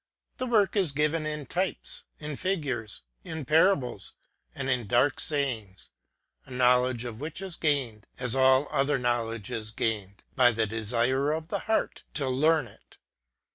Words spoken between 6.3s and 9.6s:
a knowledge of which is gained, as all other knowledge